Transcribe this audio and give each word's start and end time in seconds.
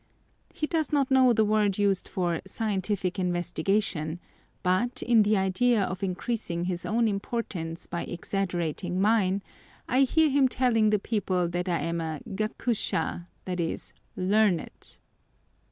He 0.51 0.65
does 0.65 0.91
not 0.91 1.11
know 1.11 1.31
the 1.31 1.45
word 1.45 1.77
used 1.77 2.07
for 2.07 2.41
"scientific 2.47 3.19
investigation," 3.19 4.19
but, 4.63 5.03
in 5.03 5.21
the 5.21 5.37
idea 5.37 5.83
of 5.83 6.01
increasing 6.01 6.63
his 6.65 6.87
own 6.87 7.07
importance 7.07 7.85
by 7.85 8.05
exaggerating 8.05 8.99
mine, 8.99 9.43
I 9.87 10.01
hear 10.01 10.31
him 10.31 10.47
telling 10.47 10.89
the 10.89 10.97
people 10.97 11.47
that 11.49 11.69
I 11.69 11.81
am 11.81 11.99
gakusha, 11.99 13.27
i.e. 13.45 13.77
learned! 14.17 14.97